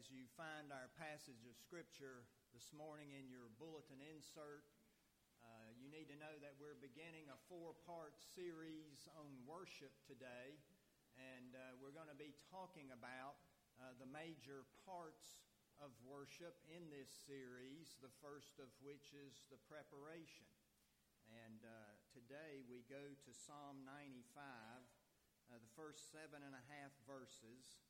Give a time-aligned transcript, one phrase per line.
[0.00, 2.24] as you find our passage of Scripture
[2.56, 4.64] this morning in your bulletin insert,
[5.44, 10.56] uh, you need to know that we're beginning a four part series on worship today,
[11.20, 13.44] and uh, we're going to be talking about
[13.76, 15.44] uh, the major parts
[15.84, 20.48] of worship in this series, the first of which is the preparation.
[21.44, 26.96] And uh, today we go to Psalm 95, uh, the first seven and a half
[27.04, 27.84] verses.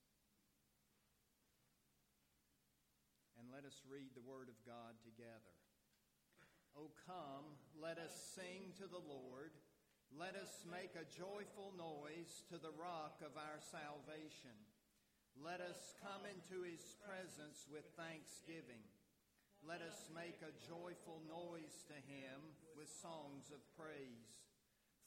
[3.51, 5.59] Let us read the Word of God together.
[6.79, 9.51] O come, let us sing to the Lord.
[10.15, 14.55] Let us make a joyful noise to the rock of our salvation.
[15.35, 18.87] Let us come into his presence with thanksgiving.
[19.67, 24.47] Let us make a joyful noise to him with songs of praise.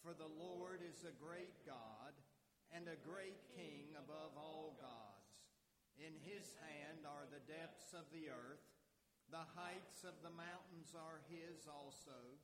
[0.03, 2.11] For the Lord is a great God
[2.75, 5.12] and a great King above all gods.
[6.03, 8.67] In his hand are the depths of the earth,
[9.31, 12.43] the heights of the mountains are his also.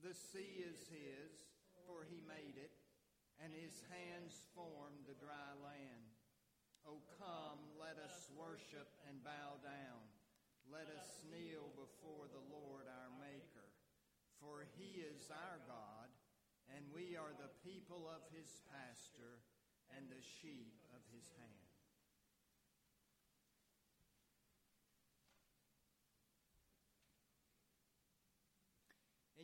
[0.00, 1.52] The sea is his,
[1.84, 2.72] for he made it,
[3.44, 6.16] and his hands formed the dry land.
[6.88, 10.00] O come, let us worship and bow down.
[10.72, 13.68] Let us kneel before the Lord our Maker.
[14.40, 16.08] For he is our God,
[16.72, 19.44] and we are the people of his pasture
[19.92, 21.64] and the sheep of his hand.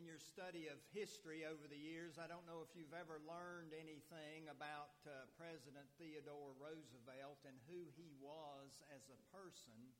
[0.11, 4.51] your study of history over the years, I don't know if you've ever learned anything
[4.51, 9.95] about uh, President Theodore Roosevelt and who he was as a person,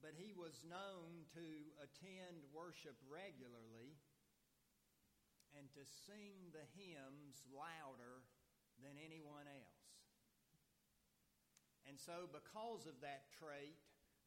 [0.00, 1.44] but he was known to
[1.84, 3.92] attend worship regularly
[5.52, 8.24] and to sing the hymns louder
[8.80, 9.84] than anyone else.
[11.84, 13.76] And so, because of that trait,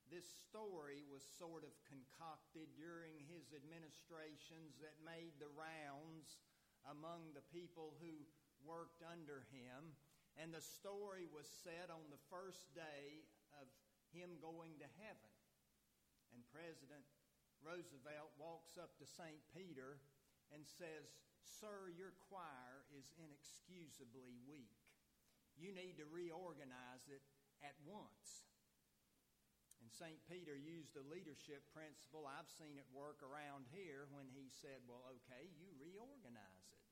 [0.07, 6.39] this story was sort of concocted during his administrations that made the rounds
[6.87, 8.23] among the people who
[8.63, 9.95] worked under him.
[10.39, 13.25] And the story was set on the first day
[13.59, 13.67] of
[14.13, 15.33] him going to heaven.
[16.31, 17.03] And President
[17.65, 19.41] Roosevelt walks up to St.
[19.51, 19.97] Peter
[20.53, 21.09] and says,
[21.41, 24.77] Sir, your choir is inexcusably weak.
[25.57, 27.25] You need to reorganize it
[27.65, 28.45] at once.
[29.87, 30.19] And St.
[30.27, 34.99] Peter used a leadership principle I've seen it work around here when he said, Well,
[35.15, 36.83] okay, you reorganize it.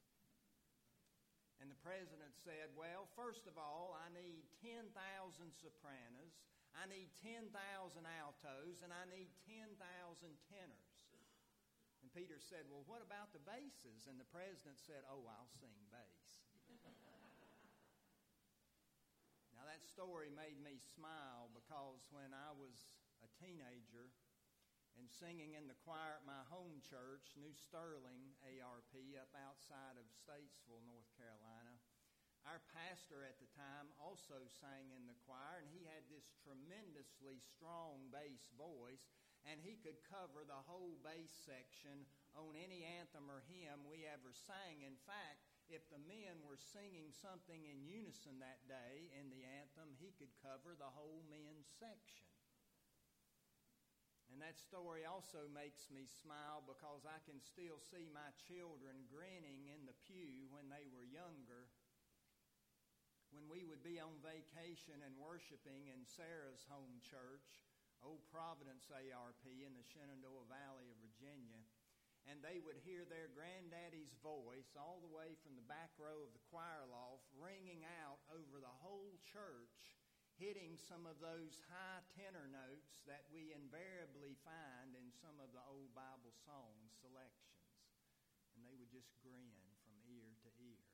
[1.60, 4.88] And the president said, Well, first of all, I need 10,000
[5.60, 6.40] sopranos,
[6.72, 9.76] I need 10,000 altos, and I need 10,000
[10.48, 10.96] tenors.
[12.00, 14.08] And Peter said, Well, what about the basses?
[14.08, 16.48] And the president said, Oh, I'll sing bass.
[19.52, 22.88] Now, that story made me smile because when I was
[23.20, 24.08] a teenager
[24.96, 30.08] and singing in the choir at my home church, New Sterling ARP, up outside of
[30.16, 31.76] Statesville, North Carolina,
[32.48, 37.44] our pastor at the time also sang in the choir, and he had this tremendously
[37.44, 39.12] strong bass voice,
[39.44, 44.32] and he could cover the whole bass section on any anthem or hymn we ever
[44.32, 44.88] sang.
[44.88, 49.98] In fact, if the men were singing something in unison that day in the anthem,
[49.98, 52.30] he could cover the whole men's section.
[54.30, 59.70] And that story also makes me smile because I can still see my children grinning
[59.70, 61.70] in the pew when they were younger.
[63.32, 67.48] When we would be on vacation and worshiping in Sarah's home church,
[68.04, 71.62] Old Providence ARP in the Shenandoah Valley of Virginia,
[72.26, 76.34] and they would hear their granddaddy's voice all the way from the back row of
[76.34, 79.94] the choir loft ringing out over the whole church,
[80.42, 85.62] hitting some of those high tenor notes that we invariably find in some of the
[85.70, 87.62] old Bible song selections.
[88.58, 89.54] And they would just grin
[89.86, 90.86] from ear to ear.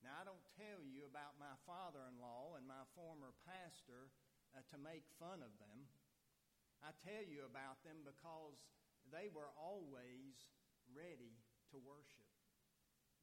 [0.00, 4.08] Now, I don't tell you about my father in law and my former pastor
[4.54, 5.84] uh, to make fun of them.
[6.78, 8.62] I tell you about them because
[9.12, 10.36] they were always
[10.92, 11.36] ready
[11.72, 12.28] to worship.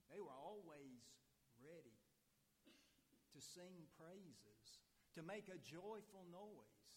[0.10, 1.02] They were always
[1.62, 1.98] ready
[3.34, 4.86] to sing praises,
[5.18, 6.96] to make a joyful noise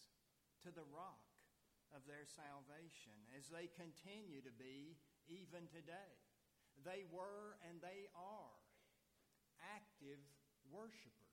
[0.63, 1.25] to the rock
[1.91, 4.95] of their salvation, as they continue to be
[5.27, 6.15] even today.
[6.85, 8.55] They were and they are
[9.75, 10.21] active
[10.69, 11.29] worshipers.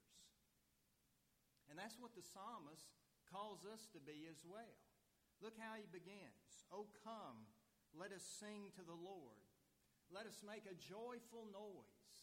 [1.70, 2.88] And that's what the psalmist
[3.30, 4.85] calls us to be as well.
[5.44, 6.64] Look how he begins.
[6.72, 7.44] Oh, come,
[7.92, 9.40] let us sing to the Lord.
[10.08, 12.16] Let us make a joyful noise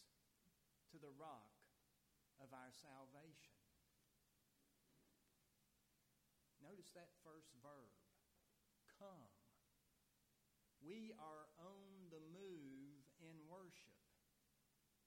[0.90, 1.54] to the rock
[2.42, 3.54] of our salvation.
[6.64, 7.92] Notice that first verb
[8.98, 9.30] come.
[10.80, 13.94] We are on the move in worship.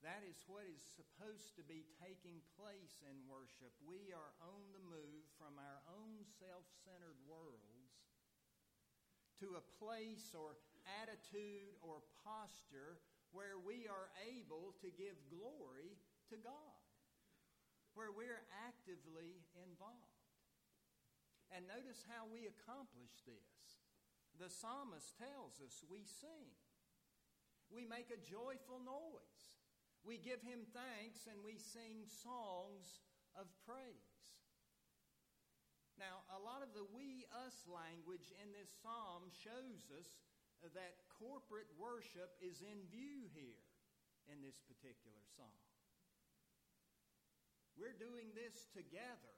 [0.06, 3.74] That is what is supposed to be taking place in worship.
[3.82, 7.77] We are on the move from our own self centered worlds
[9.40, 10.58] to a place or
[11.02, 12.98] attitude or posture
[13.30, 16.00] where we are able to give glory
[16.32, 16.80] to God,
[17.92, 20.18] where we're actively involved.
[21.52, 23.84] And notice how we accomplish this.
[24.36, 26.52] The psalmist tells us we sing,
[27.72, 29.42] we make a joyful noise,
[30.06, 33.02] we give him thanks, and we sing songs
[33.34, 34.17] of praise.
[35.98, 40.06] Now, a lot of the we us language in this psalm shows us
[40.62, 43.66] that corporate worship is in view here
[44.30, 45.62] in this particular psalm.
[47.74, 49.34] We're doing this together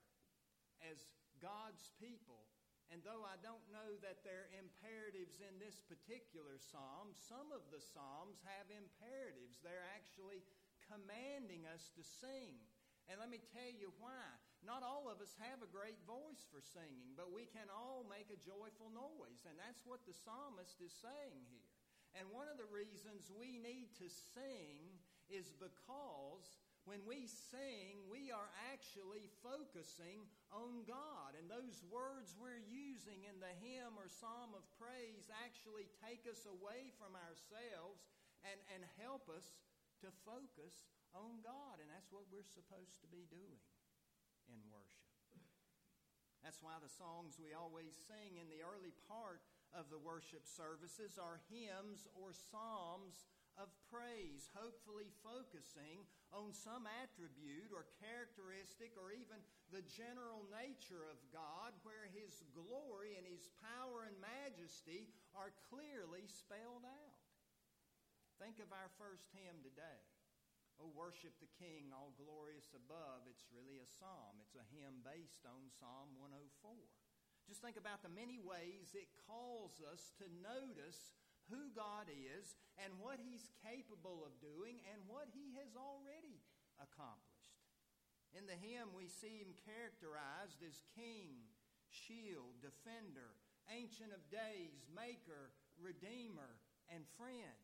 [0.85, 1.01] as
[1.41, 2.45] God's people.
[2.93, 7.65] And though I don't know that there are imperatives in this particular psalm, some of
[7.73, 9.65] the psalms have imperatives.
[9.65, 10.45] They're actually
[10.93, 12.61] commanding us to sing.
[13.09, 14.29] And let me tell you why.
[14.61, 18.29] Not all of us have a great voice for singing, but we can all make
[18.29, 19.49] a joyful noise.
[19.49, 21.71] And that's what the psalmist is saying here.
[22.12, 28.35] And one of the reasons we need to sing is because when we sing, we
[28.35, 31.39] are actually focusing on God.
[31.39, 36.45] And those words we're using in the hymn or psalm of praise actually take us
[36.51, 38.11] away from ourselves
[38.43, 39.47] and, and help us
[40.03, 41.79] to focus on God.
[41.79, 43.61] And that's what we're supposed to be doing
[44.50, 45.06] in worship.
[46.43, 51.14] That's why the songs we always sing in the early part of the worship services
[51.20, 53.29] are hymns or psalms
[53.61, 56.02] of praise, hopefully focusing
[56.32, 59.37] on some attribute or characteristic or even
[59.69, 66.25] the general nature of God, where His glory and His power and majesty are clearly
[66.26, 67.20] spelled out.
[68.41, 70.10] Think of our first hymn today.
[70.81, 73.29] Oh, worship the King, all glorious above.
[73.29, 74.41] It's really a psalm.
[74.41, 76.73] It's a hymn based on Psalm 104.
[77.44, 81.12] Just think about the many ways it calls us to notice
[81.53, 86.41] who God is and what He's capable of doing and what He has already
[86.81, 87.61] accomplished.
[88.32, 91.44] In the hymn, we see Him characterized as King,
[91.93, 93.37] Shield, Defender,
[93.69, 96.56] Ancient of Days, Maker, Redeemer,
[96.88, 97.61] and Friend.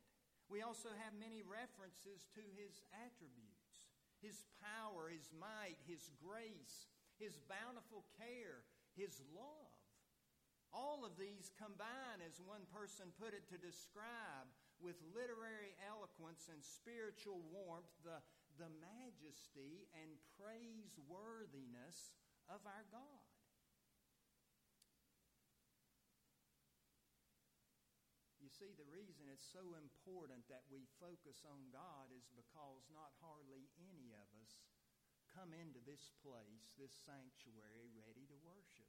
[0.47, 3.67] We also have many references to his attributes
[4.21, 6.89] his power, his might, his grace,
[7.21, 8.65] his bountiful care,
[8.97, 9.77] his love.
[10.73, 14.49] All of these combine, as one person put it, to describe
[14.81, 18.21] with literary eloquence and spiritual warmth the,
[18.61, 22.13] the majesty and praiseworthiness
[22.53, 23.26] of our God.
[28.57, 33.69] See, the reason it's so important that we focus on God is because not hardly
[33.77, 34.65] any of us
[35.29, 38.89] come into this place, this sanctuary, ready to worship.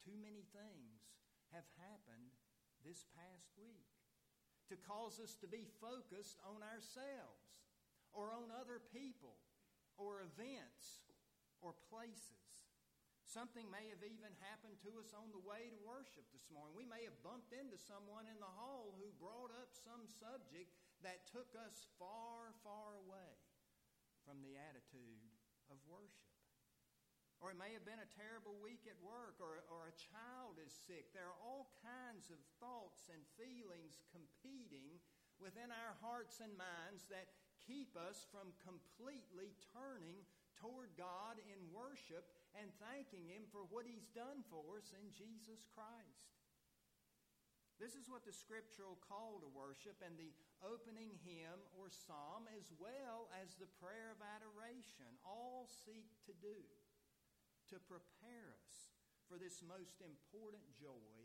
[0.00, 1.04] Too many things
[1.52, 2.32] have happened
[2.80, 3.92] this past week
[4.72, 7.60] to cause us to be focused on ourselves
[8.16, 9.36] or on other people
[10.00, 11.04] or events
[11.60, 12.51] or places.
[13.32, 16.76] Something may have even happened to us on the way to worship this morning.
[16.76, 20.68] We may have bumped into someone in the hall who brought up some subject
[21.00, 23.32] that took us far, far away
[24.28, 25.24] from the attitude
[25.72, 26.28] of worship.
[27.40, 30.68] Or it may have been a terrible week at work, or, or a child is
[30.68, 31.16] sick.
[31.16, 35.00] There are all kinds of thoughts and feelings competing
[35.40, 37.32] within our hearts and minds that
[37.64, 40.20] keep us from completely turning
[41.92, 42.24] worship
[42.56, 46.32] and thanking Him for what He's done for us in Jesus Christ.
[47.76, 50.32] This is what the scriptural call to worship and the
[50.64, 56.64] opening hymn or psalm, as well as the prayer of adoration, all seek to do
[57.68, 58.96] to prepare us
[59.28, 61.20] for this most important joy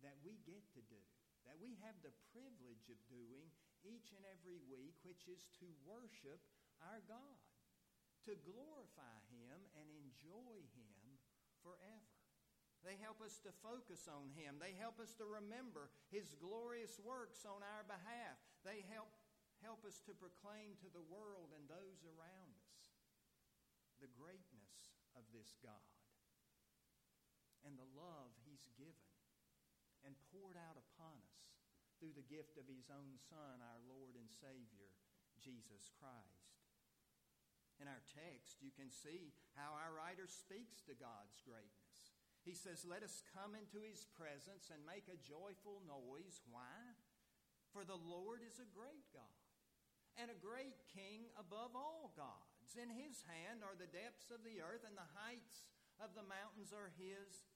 [0.00, 1.04] that we get to do,
[1.44, 3.52] that we have the privilege of doing
[3.84, 6.40] each and every week, which is to worship
[6.80, 7.36] our God
[8.28, 11.00] to glorify Him and enjoy Him
[11.64, 12.12] forever.
[12.86, 14.60] They help us to focus on Him.
[14.62, 18.38] They help us to remember His glorious works on our behalf.
[18.62, 19.10] They help,
[19.64, 22.68] help us to proclaim to the world and those around us
[23.98, 25.90] the greatness of this God
[27.66, 29.10] and the love He's given
[30.06, 31.42] and poured out upon us
[31.98, 34.86] through the gift of His own Son, our Lord and Savior,
[35.42, 36.48] Jesus Christ.
[37.78, 42.10] In our text, you can see how our writer speaks to God's greatness.
[42.42, 46.42] He says, Let us come into his presence and make a joyful noise.
[46.50, 46.98] Why?
[47.70, 49.38] For the Lord is a great God
[50.18, 52.74] and a great king above all gods.
[52.74, 55.70] In his hand are the depths of the earth, and the heights
[56.02, 57.46] of the mountains are his.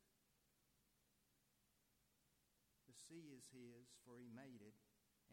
[2.87, 4.79] The sea is his, for he made it,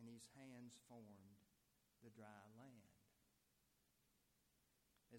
[0.01, 1.37] and his hands formed
[2.01, 2.88] the dry land.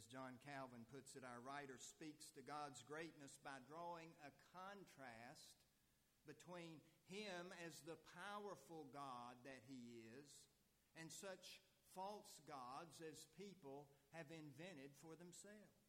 [0.00, 5.60] As John Calvin puts it, our writer speaks to God's greatness by drawing a contrast
[6.24, 6.80] between
[7.12, 10.40] him as the powerful God that he is
[10.96, 11.60] and such
[11.92, 15.84] false gods as people have invented for themselves.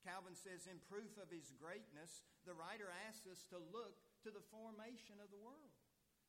[0.00, 4.48] Calvin says, in proof of his greatness, the writer asks us to look to the
[4.48, 5.76] formation of the world,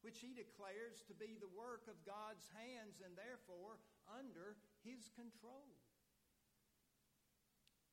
[0.04, 3.80] which he declares to be the work of God's hands and therefore
[4.12, 5.72] under his control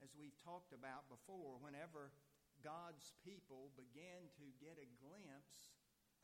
[0.03, 2.15] as we've talked about before, whenever
[2.63, 5.75] God's people began to get a glimpse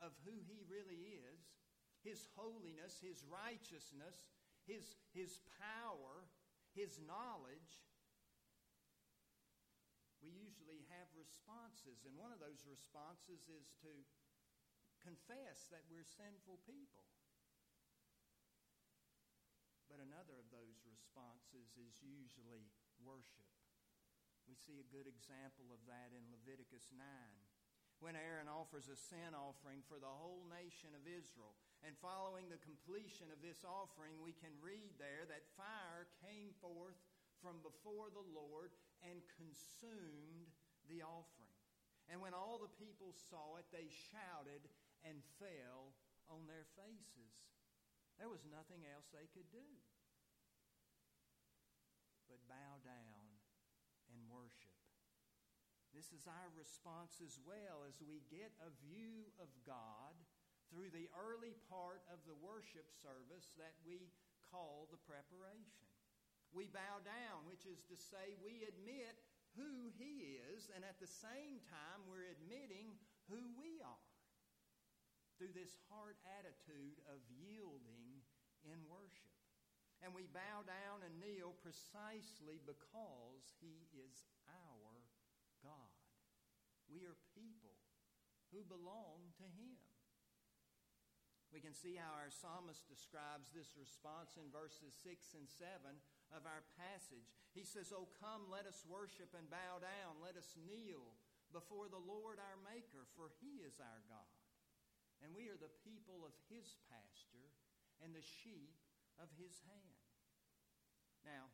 [0.03, 1.39] of who He really is,
[2.03, 4.27] His holiness, His righteousness,
[4.67, 4.83] His,
[5.15, 6.27] his power,
[6.75, 7.83] His knowledge,
[10.19, 12.03] we usually have responses.
[12.03, 13.93] And one of those responses is to
[15.05, 17.05] confess that we're sinful people.
[19.85, 22.67] But another of those responses is usually
[22.99, 23.54] worship.
[24.45, 27.01] We see a good example of that in Leviticus 9.
[28.03, 32.61] When Aaron offers a sin offering for the whole nation of Israel, and following the
[32.61, 36.99] completion of this offering, we can read there that fire came forth
[37.39, 40.51] from before the Lord and consumed
[40.91, 41.55] the offering.
[42.11, 44.67] And when all the people saw it, they shouted
[45.07, 45.95] and fell
[46.29, 47.33] on their faces.
[48.19, 49.65] There was nothing else they could do
[52.35, 53.04] but bow down.
[55.95, 60.11] This is our response as well as we get a view of God
[60.67, 64.11] through the early part of the worship service that we
[64.51, 65.87] call the preparation.
[66.51, 69.15] We bow down, which is to say, we admit
[69.55, 72.99] who He is, and at the same time, we're admitting
[73.31, 74.11] who we are
[75.39, 78.19] through this heart attitude of yielding
[78.67, 79.31] in worship.
[80.03, 84.34] And we bow down and kneel precisely because He is.
[86.89, 87.75] We are people
[88.53, 89.77] who belong to Him.
[91.53, 95.71] We can see how our psalmist describes this response in verses 6 and 7
[96.35, 97.31] of our passage.
[97.55, 100.19] He says, Oh, come, let us worship and bow down.
[100.19, 101.15] Let us kneel
[101.55, 104.35] before the Lord our Maker, for He is our God.
[105.23, 107.55] And we are the people of His pasture
[108.03, 108.75] and the sheep
[109.15, 110.03] of His hand.
[111.23, 111.49] Now,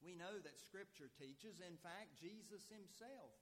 [0.00, 3.34] we know that Scripture teaches, in fact, Jesus himself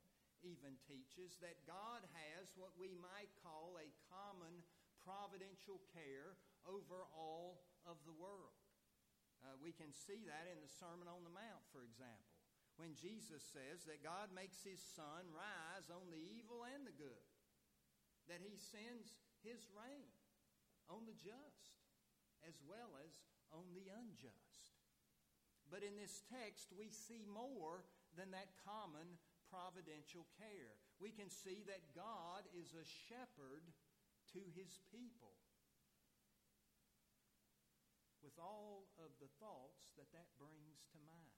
[0.43, 4.63] even teaches, that God has what we might call a common
[5.03, 8.55] providential care over all of the world.
[9.43, 12.31] Uh, we can see that in the Sermon on the Mount, for example,
[12.79, 17.27] when Jesus says that God makes his sun rise on the evil and the good,
[18.31, 20.07] that he sends his rain
[20.87, 21.75] on the just
[22.47, 23.13] as well as
[23.51, 24.79] on the unjust.
[25.67, 27.83] But in this text, we see more
[28.15, 29.19] than that common
[29.53, 30.81] providential care.
[30.97, 33.69] We can see that God is a shepherd
[34.33, 35.37] to his people.
[38.25, 41.37] With all of the thoughts that that brings to mind.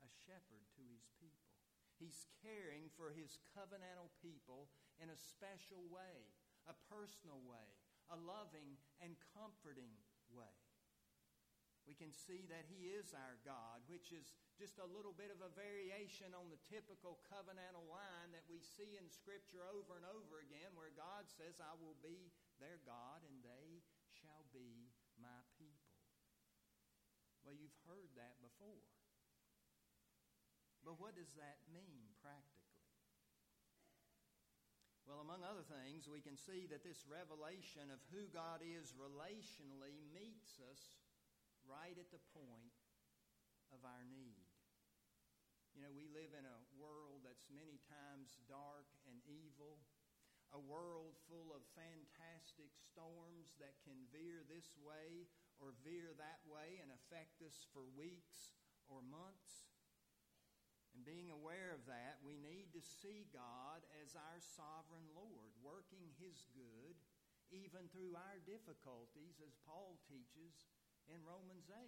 [0.00, 1.52] A shepherd to his people.
[2.00, 4.70] He's caring for his covenantal people
[5.02, 6.30] in a special way,
[6.70, 7.74] a personal way,
[8.08, 9.92] a loving and comforting
[10.30, 10.67] way
[11.88, 15.40] we can see that He is our God, which is just a little bit of
[15.40, 20.44] a variation on the typical covenantal line that we see in Scripture over and over
[20.44, 22.28] again, where God says, I will be
[22.60, 23.80] their God and they
[24.20, 25.96] shall be my people.
[27.40, 28.84] Well, you've heard that before.
[30.84, 32.68] But what does that mean practically?
[35.08, 40.04] Well, among other things, we can see that this revelation of who God is relationally
[40.12, 41.00] meets us
[41.68, 42.74] right at the point
[43.70, 44.48] of our need.
[45.76, 49.78] You know, we live in a world that's many times dark and evil,
[50.50, 55.28] a world full of fantastic storms that can veer this way
[55.60, 58.56] or veer that way and affect us for weeks
[58.88, 59.68] or months.
[60.96, 66.16] And being aware of that, we need to see God as our sovereign Lord, working
[66.16, 66.96] His good
[67.48, 70.68] even through our difficulties, as Paul teaches
[71.12, 71.78] in Romans 8.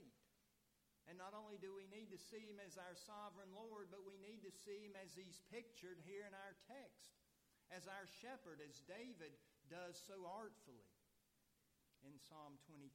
[1.08, 4.20] And not only do we need to see him as our sovereign Lord, but we
[4.20, 7.18] need to see him as he's pictured here in our text,
[7.74, 9.34] as our shepherd, as David
[9.66, 10.86] does so artfully
[12.06, 12.86] in Psalm 23.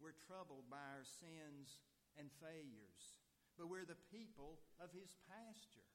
[0.00, 1.82] We're troubled by our sins
[2.16, 3.20] and failures,
[3.60, 5.88] but we're the people of his pasture.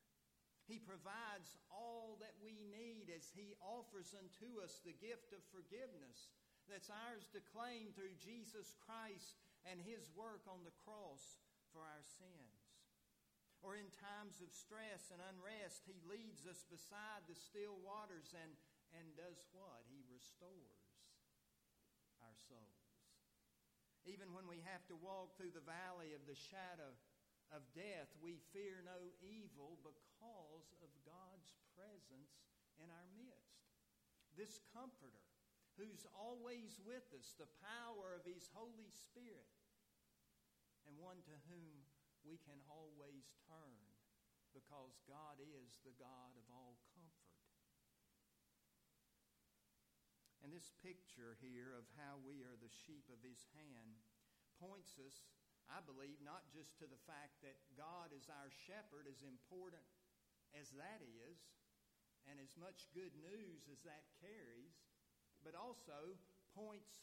[0.69, 6.29] He provides all that we need as He offers unto us the gift of forgiveness
[6.70, 11.42] that's ours to claim through Jesus Christ and His work on the cross
[11.74, 12.62] for our sins.
[13.60, 18.56] Or in times of stress and unrest, He leads us beside the still waters and,
[18.96, 19.84] and does what?
[19.92, 20.80] He restores
[22.24, 22.88] our souls.
[24.08, 26.96] Even when we have to walk through the valley of the shadow
[27.52, 32.40] of death, we fear no evil because of God's presence
[32.80, 33.68] in our midst.
[34.38, 35.26] This Comforter,
[35.79, 39.48] who's always with us, the power of His Holy Spirit,
[40.83, 41.88] and one to whom
[42.27, 43.79] we can always turn
[44.51, 47.31] because God is the God of all comfort.
[50.43, 54.03] And this picture here of how we are the sheep of His hand
[54.59, 55.24] points us
[55.69, 59.86] I believe, not just to the fact that God is our shepherd, as important
[60.57, 61.38] as that is,
[62.25, 64.88] and as much good news as that carries,
[65.43, 66.17] but also
[66.53, 67.00] points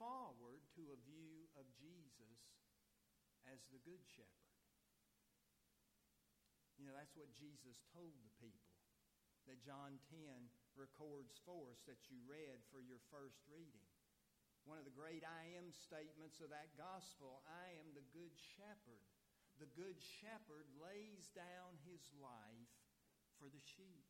[0.00, 2.40] forward to a view of Jesus
[3.48, 4.50] as the Good Shepherd.
[6.80, 8.72] You know, that's what Jesus told the people
[9.44, 13.88] that John 10 records for us that you read for your first reading.
[14.68, 19.04] One of the great I am statements of that gospel I am the good shepherd.
[19.60, 22.72] The good shepherd lays down his life
[23.40, 24.09] for the sheep.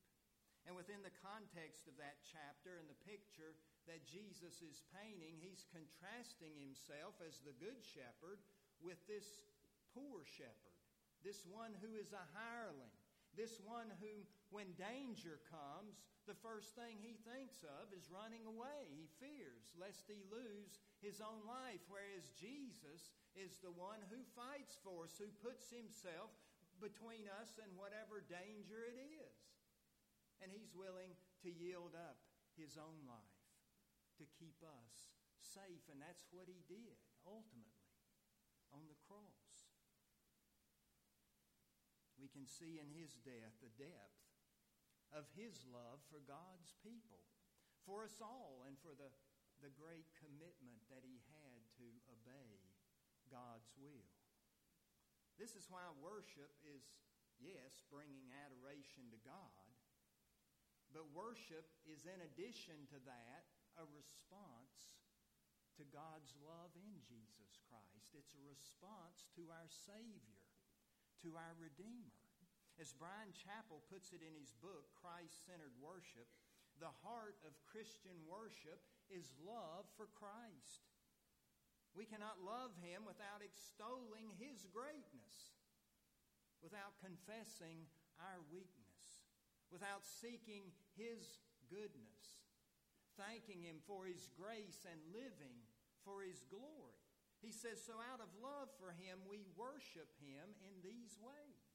[0.71, 3.59] And within the context of that chapter and the picture
[3.91, 8.39] that Jesus is painting, he's contrasting himself as the good shepherd
[8.79, 9.43] with this
[9.91, 10.79] poor shepherd,
[11.27, 12.95] this one who is a hireling,
[13.35, 14.23] this one who,
[14.55, 18.95] when danger comes, the first thing he thinks of is running away.
[18.95, 24.79] He fears lest he lose his own life, whereas Jesus is the one who fights
[24.87, 26.31] for us, who puts himself
[26.79, 29.50] between us and whatever danger it is.
[30.41, 32.17] And he's willing to yield up
[32.57, 33.45] his own life
[34.17, 35.85] to keep us safe.
[35.93, 37.93] And that's what he did ultimately
[38.73, 39.53] on the cross.
[42.21, 44.21] We can see in his death the depth
[45.11, 47.25] of his love for God's people,
[47.89, 49.09] for us all, and for the,
[49.65, 52.61] the great commitment that he had to obey
[53.33, 54.13] God's will.
[55.41, 56.85] This is why worship is,
[57.41, 59.70] yes, bringing adoration to God,
[60.91, 63.43] but worship is, in addition to that,
[63.79, 65.01] a response
[65.79, 68.13] to God's love in Jesus Christ.
[68.17, 70.43] It's a response to our Savior,
[71.23, 72.19] to our Redeemer.
[72.81, 76.27] As Bryan Chapell puts it in his book, Christ Centered Worship,
[76.81, 78.81] the heart of Christian worship
[79.13, 80.89] is love for Christ.
[81.93, 85.53] We cannot love him without extolling his greatness,
[86.65, 87.85] without confessing
[88.17, 88.80] our weakness,
[89.71, 91.39] without seeking his
[91.71, 92.43] goodness,
[93.15, 95.63] thanking him for his grace and living
[96.03, 96.99] for his glory.
[97.41, 101.71] He says, So out of love for him, we worship him in these ways.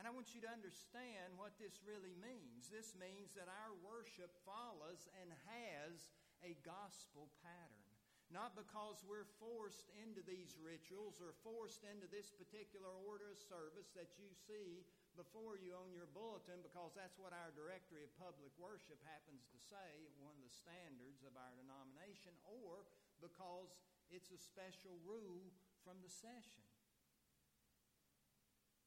[0.00, 2.72] And I want you to understand what this really means.
[2.72, 7.86] This means that our worship follows and has a gospel pattern.
[8.32, 13.92] Not because we're forced into these rituals or forced into this particular order of service
[13.92, 18.52] that you see before you on your bulletin, because that's what our directory of public
[18.56, 22.88] worship happens to say, one of the standards of our denomination, or
[23.20, 23.76] because
[24.08, 25.52] it's a special rule
[25.84, 26.64] from the session.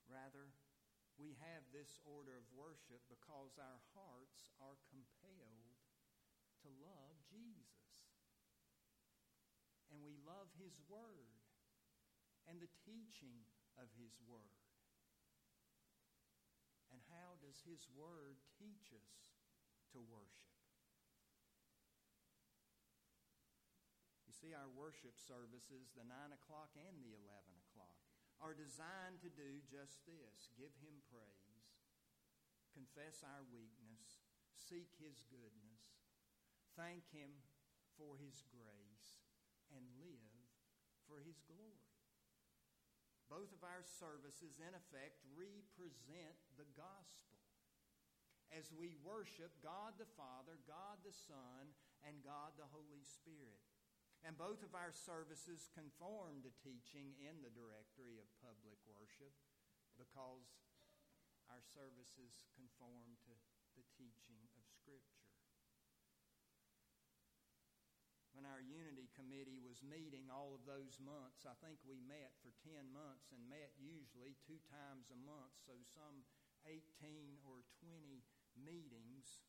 [0.09, 0.49] Rather,
[1.15, 5.79] we have this order of worship because our hearts are compelled
[6.65, 8.09] to love Jesus.
[9.93, 11.39] And we love His Word
[12.49, 13.47] and the teaching
[13.79, 14.64] of His Word.
[17.11, 19.37] How does His Word teach us
[19.93, 20.45] to worship?
[24.25, 27.99] You see, our worship services, the 9 o'clock and the 11 o'clock,
[28.43, 31.81] are designed to do just this give Him praise,
[32.75, 36.03] confess our weakness, seek His goodness,
[36.75, 37.31] thank Him
[37.95, 39.23] for His grace,
[39.71, 40.35] and live
[41.07, 41.95] for His glory.
[43.25, 47.35] Both of our services, in effect, represent the gospel
[48.53, 51.75] as we worship God the Father, God the Son,
[52.07, 53.63] and God the Holy Spirit.
[54.23, 59.33] And both of our services conform to teaching in the Directory of Public Worship
[59.99, 60.49] because
[61.51, 63.33] our services conform to
[63.77, 65.29] the teaching of Scripture.
[68.33, 72.51] When our Unity Committee was meeting all of those months, I think we met for
[72.67, 76.27] 10 months and met usually two times a month, so some
[76.67, 76.81] 18
[77.45, 78.25] or 20
[78.57, 79.45] meetings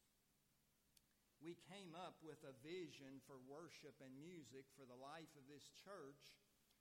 [1.46, 5.68] we came up with a vision for worship and music for the life of this
[5.85, 6.35] church,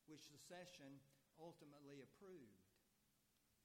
[0.07, 1.03] which the session
[1.35, 2.65] ultimately approved.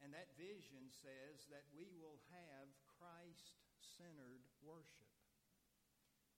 [0.03, 2.69] And that vision says that we will have
[3.01, 5.09] Christ centered worship.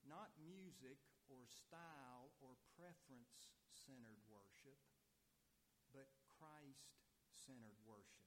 [0.07, 0.99] Not music
[1.31, 4.79] or style or preference centered worship,
[5.90, 7.03] but Christ
[7.35, 8.22] centered worship,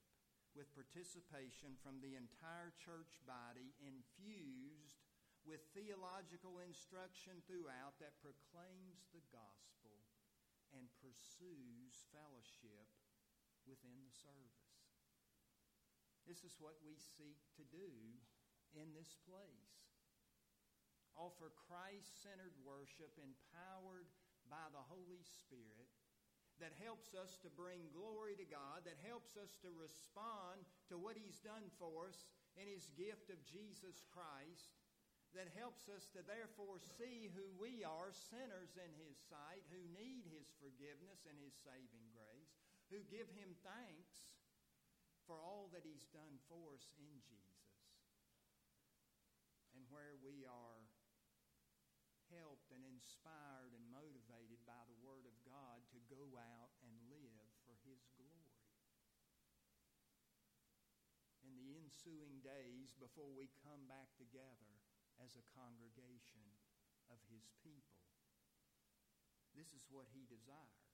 [0.55, 5.03] with participation from the entire church body infused
[5.43, 9.99] with theological instruction throughout that proclaims the gospel
[10.73, 12.87] and pursues fellowship
[13.67, 14.79] within the service.
[16.25, 17.91] This is what we seek to do
[18.73, 19.93] in this place.
[21.13, 24.09] Offer Christ centered worship empowered
[24.49, 25.87] by the Holy Spirit
[26.63, 31.19] that helps us to bring glory to God, that helps us to respond to what
[31.19, 34.75] He's done for us in His gift of Jesus Christ
[35.35, 40.23] that helps us to therefore see who we are, sinners in His sight, who need
[40.31, 42.55] His forgiveness and His saving grace,
[42.87, 44.31] who give Him thanks
[45.27, 47.67] for all that He's done for us in Jesus,
[49.75, 50.87] and where we are
[52.31, 57.43] helped and inspired and motivated by the Word of God to go out and live
[57.67, 58.55] for His glory.
[61.43, 64.75] In the ensuing days before we come back together,
[65.23, 66.43] as a congregation
[67.07, 68.03] of his people.
[69.55, 70.91] This is what he desires.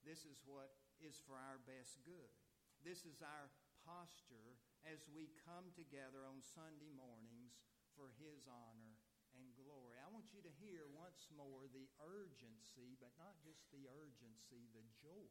[0.00, 0.72] This is what
[1.04, 2.32] is for our best good.
[2.80, 3.52] This is our
[3.84, 4.56] posture
[4.88, 7.60] as we come together on Sunday mornings
[7.92, 8.96] for his honor
[9.36, 10.00] and glory.
[10.00, 14.86] I want you to hear once more the urgency, but not just the urgency, the
[14.96, 15.28] joy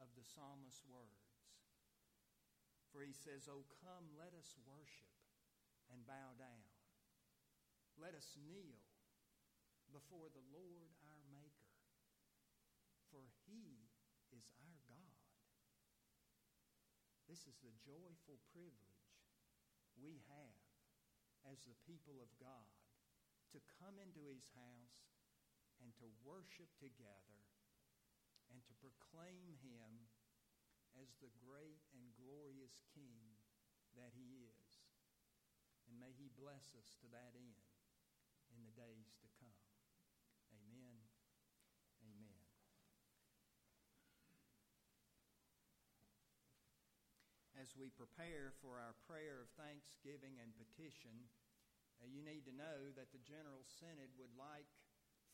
[0.00, 1.23] of the psalmist's words.
[2.94, 5.10] For he says, Oh, come, let us worship
[5.90, 6.70] and bow down.
[7.98, 8.78] Let us kneel
[9.90, 11.74] before the Lord our Maker,
[13.10, 13.90] for he
[14.30, 15.18] is our God.
[17.26, 19.10] This is the joyful privilege
[19.98, 20.62] we have
[21.50, 22.70] as the people of God
[23.50, 25.02] to come into his house
[25.82, 27.42] and to worship together
[28.54, 30.06] and to proclaim him
[31.00, 33.38] as the great and glorious King
[33.94, 34.84] that he is.
[35.88, 37.60] And may He bless us to that end
[38.50, 39.62] in the days to come.
[40.50, 40.98] Amen.
[42.02, 42.42] Amen.
[47.54, 51.30] As we prepare for our prayer of thanksgiving and petition,
[52.02, 54.68] uh, you need to know that the General Synod would like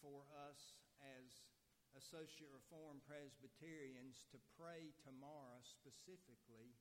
[0.04, 1.49] for us as
[1.98, 6.74] Associate Reformed Presbyterians to pray tomorrow specifically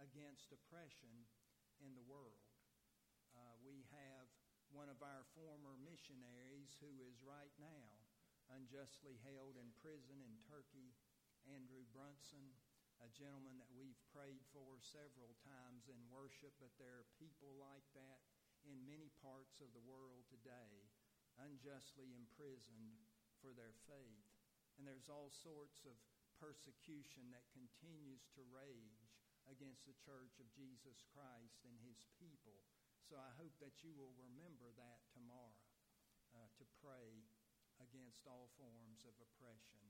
[0.00, 1.26] against oppression
[1.80, 2.48] in the world
[3.38, 4.26] uh, we have
[4.74, 7.88] one of our former missionaries who is right now
[8.50, 10.96] unjustly held in prison in Turkey,
[11.44, 12.56] Andrew Brunson,
[13.04, 17.84] a gentleman that we've prayed for several times in worship, but there are people like
[17.92, 18.24] that
[18.64, 20.88] in many parts of the world today,
[21.38, 22.98] unjustly imprisoned
[23.38, 24.27] for their faith
[24.78, 25.98] and there's all sorts of
[26.38, 29.10] persecution that continues to rage
[29.50, 32.62] against the church of Jesus Christ and his people.
[33.02, 35.66] So I hope that you will remember that tomorrow
[36.30, 37.26] uh, to pray
[37.82, 39.82] against all forms of oppression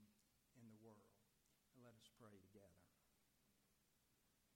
[0.57, 1.13] in the world.
[1.75, 2.78] And let us pray together.